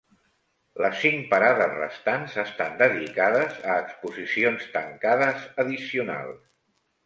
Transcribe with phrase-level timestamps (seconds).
[0.85, 6.45] Les cinc parades restants estan dedicades a exposicions tancades addicionals.